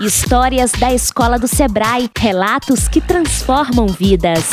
Histórias 0.00 0.70
da 0.78 0.94
Escola 0.94 1.40
do 1.40 1.48
Sebrae, 1.48 2.08
relatos 2.16 2.86
que 2.86 3.00
transformam 3.00 3.88
vidas. 3.88 4.48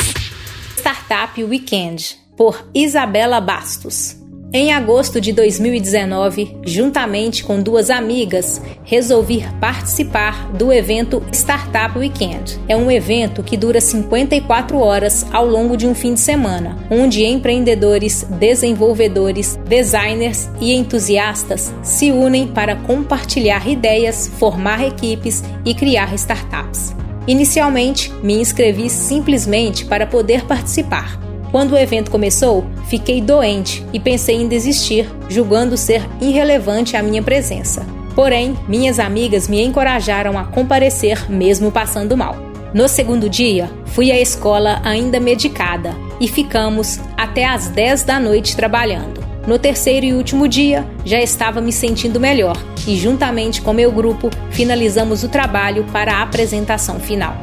Startup 0.76 1.44
Weekend, 1.44 2.16
por 2.36 2.68
Isabela 2.74 3.40
Bastos. 3.40 4.25
Em 4.52 4.72
agosto 4.72 5.20
de 5.20 5.32
2019, 5.32 6.58
juntamente 6.64 7.42
com 7.42 7.60
duas 7.60 7.90
amigas, 7.90 8.62
resolvi 8.84 9.44
participar 9.60 10.52
do 10.52 10.72
evento 10.72 11.20
Startup 11.32 11.98
Weekend. 11.98 12.58
É 12.68 12.76
um 12.76 12.88
evento 12.88 13.42
que 13.42 13.56
dura 13.56 13.80
54 13.80 14.78
horas 14.78 15.26
ao 15.32 15.44
longo 15.44 15.76
de 15.76 15.86
um 15.86 15.94
fim 15.94 16.14
de 16.14 16.20
semana, 16.20 16.78
onde 16.88 17.24
empreendedores, 17.24 18.22
desenvolvedores, 18.22 19.58
designers 19.68 20.48
e 20.60 20.72
entusiastas 20.72 21.74
se 21.82 22.12
unem 22.12 22.46
para 22.46 22.76
compartilhar 22.76 23.68
ideias, 23.68 24.30
formar 24.38 24.86
equipes 24.86 25.42
e 25.64 25.74
criar 25.74 26.14
startups. 26.14 26.94
Inicialmente, 27.26 28.12
me 28.22 28.34
inscrevi 28.34 28.88
simplesmente 28.88 29.84
para 29.84 30.06
poder 30.06 30.44
participar 30.44 31.25
quando 31.56 31.72
o 31.72 31.78
evento 31.78 32.10
começou, 32.10 32.66
fiquei 32.84 33.18
doente 33.18 33.82
e 33.90 33.98
pensei 33.98 34.36
em 34.36 34.46
desistir, 34.46 35.10
julgando 35.26 35.74
ser 35.74 36.06
irrelevante 36.20 36.98
a 36.98 37.02
minha 37.02 37.22
presença. 37.22 37.86
Porém, 38.14 38.54
minhas 38.68 38.98
amigas 38.98 39.48
me 39.48 39.62
encorajaram 39.62 40.38
a 40.38 40.44
comparecer 40.44 41.30
mesmo 41.30 41.72
passando 41.72 42.14
mal. 42.14 42.36
No 42.74 42.86
segundo 42.86 43.26
dia, 43.26 43.70
fui 43.86 44.12
à 44.12 44.20
escola 44.20 44.82
ainda 44.84 45.18
medicada 45.18 45.96
e 46.20 46.28
ficamos 46.28 47.00
até 47.16 47.46
às 47.46 47.68
10 47.68 48.02
da 48.02 48.20
noite 48.20 48.54
trabalhando. 48.54 49.24
No 49.46 49.58
terceiro 49.58 50.04
e 50.04 50.12
último 50.12 50.46
dia, 50.46 50.86
já 51.06 51.22
estava 51.22 51.62
me 51.62 51.72
sentindo 51.72 52.20
melhor 52.20 52.58
e, 52.86 52.98
juntamente 52.98 53.62
com 53.62 53.72
meu 53.72 53.90
grupo, 53.90 54.28
finalizamos 54.50 55.24
o 55.24 55.28
trabalho 55.30 55.84
para 55.90 56.16
a 56.16 56.22
apresentação 56.22 57.00
final. 57.00 57.34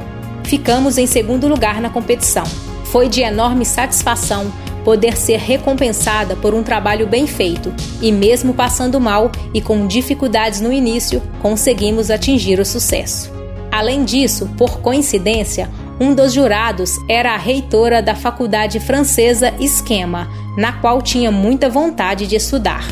Ficamos 0.44 1.00
em 1.00 1.08
segundo 1.08 1.48
lugar 1.48 1.81
na 1.81 1.89
competição, 1.89 2.45
foi 2.94 3.09
de 3.09 3.22
enorme 3.22 3.66
satisfação 3.66 4.53
poder 4.86 5.17
ser 5.17 5.39
recompensada 5.39 6.36
por 6.36 6.53
um 6.53 6.61
trabalho 6.61 7.08
bem 7.08 7.25
feito 7.25 7.73
e, 8.00 8.11
mesmo 8.11 8.53
passando 8.53 9.02
mal 9.02 9.31
e 9.52 9.59
com 9.59 9.88
dificuldades 9.88 10.61
no 10.61 10.72
início, 10.72 11.19
conseguimos 11.41 12.11
atingir 12.11 12.59
o 12.59 12.66
sucesso. 12.66 13.33
Além 13.72 14.03
disso, 14.03 14.47
por 14.59 14.80
coincidência, 14.80 15.72
um 16.00 16.13
dos 16.13 16.33
jurados 16.33 16.91
era 17.09 17.33
a 17.33 17.38
reitora 17.38 18.00
da 18.00 18.13
faculdade 18.13 18.80
francesa 18.80 19.52
Esquema, 19.59 20.30
na 20.55 20.73
qual 20.73 21.02
tinha 21.02 21.31
muita 21.31 21.72
vontade 21.72 22.28
de 22.28 22.35
estudar. 22.35 22.85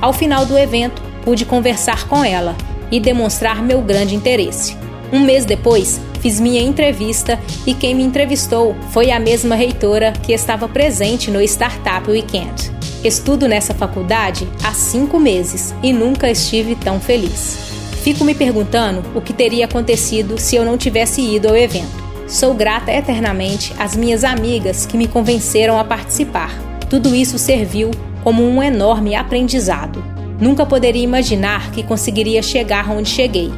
Ao 0.00 0.14
final 0.14 0.46
do 0.46 0.56
evento, 0.56 1.02
pude 1.26 1.44
conversar 1.44 2.08
com 2.08 2.24
ela 2.24 2.56
e 2.90 2.98
demonstrar 2.98 3.62
meu 3.62 3.82
grande 3.82 4.14
interesse. 4.14 4.74
Um 5.12 5.20
mês 5.20 5.44
depois, 5.44 6.00
fiz 6.22 6.38
minha 6.38 6.62
entrevista 6.62 7.38
e 7.66 7.74
quem 7.74 7.96
me 7.96 8.04
entrevistou 8.04 8.76
foi 8.92 9.10
a 9.10 9.18
mesma 9.18 9.56
reitora 9.56 10.12
que 10.12 10.32
estava 10.32 10.68
presente 10.68 11.32
no 11.32 11.42
Startup 11.42 12.08
Weekend. 12.08 12.70
Estudo 13.02 13.48
nessa 13.48 13.74
faculdade 13.74 14.48
há 14.62 14.72
cinco 14.72 15.18
meses 15.18 15.74
e 15.82 15.92
nunca 15.92 16.30
estive 16.30 16.76
tão 16.76 17.00
feliz. 17.00 17.58
Fico 18.04 18.24
me 18.24 18.34
perguntando 18.34 19.02
o 19.16 19.20
que 19.20 19.32
teria 19.32 19.64
acontecido 19.64 20.38
se 20.38 20.54
eu 20.54 20.64
não 20.64 20.78
tivesse 20.78 21.20
ido 21.20 21.48
ao 21.48 21.56
evento. 21.56 22.00
Sou 22.28 22.54
grata 22.54 22.92
eternamente 22.92 23.74
às 23.76 23.96
minhas 23.96 24.22
amigas 24.22 24.86
que 24.86 24.96
me 24.96 25.08
convenceram 25.08 25.76
a 25.76 25.84
participar. 25.84 26.56
Tudo 26.88 27.14
isso 27.14 27.36
serviu 27.36 27.90
como 28.22 28.44
um 28.44 28.62
enorme 28.62 29.16
aprendizado. 29.16 30.02
Nunca 30.40 30.64
poderia 30.64 31.02
imaginar 31.02 31.72
que 31.72 31.82
conseguiria 31.82 32.42
chegar 32.42 32.88
onde 32.90 33.08
cheguei 33.08 33.50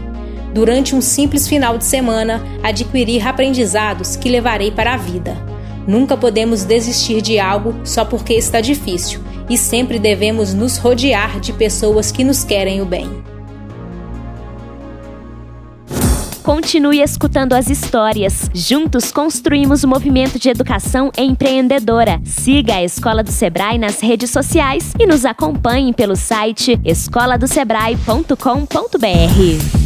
durante 0.55 0.95
um 0.95 1.01
simples 1.01 1.49
final 1.49 1.77
de 1.77 1.85
semana, 1.85 2.41
adquirir 2.63 3.27
aprendizados 3.27 4.15
que 4.15 4.31
levarei 4.31 4.71
para 4.71 4.95
a 4.95 4.97
vida. 4.97 5.37
Nunca 5.87 6.17
podemos 6.17 6.65
desistir 6.65 7.21
de 7.21 7.39
algo 7.39 7.75
só 7.85 8.05
porque 8.05 8.35
está 8.35 8.61
difícil 8.61 9.21
e 9.51 9.59
sempre 9.59 9.99
devemos 9.99 10.55
nos 10.55 10.79
rodear 10.79 11.41
de 11.41 11.53
pessoas 11.53 12.11
que 12.11 12.25
nos 12.25 12.45
querem 12.45 12.81
o 12.81 12.87
bem. 12.87 13.11
Continue 16.43 17.01
escutando 17.01 17.55
as 17.55 17.71
histórias. 17.71 18.51
Juntos 18.55 19.11
construímos 19.11 19.83
o 19.83 19.89
movimento 19.89 20.39
de 20.39 20.51
educação 20.51 21.11
empreendedora. 21.17 22.21
Siga 22.23 22.75
a 22.75 22.85
Escola 22.85 23.23
do 23.23 23.33
Sebrae 23.33 23.79
nas 23.79 24.01
redes 24.01 24.31
sociais 24.31 24.93
e 24.99 25.07
nos 25.07 25.25
acompanhe 25.25 25.95
pelo 25.95 26.15
site 26.15 26.79
escoladosebrae.com.br. 26.85 29.84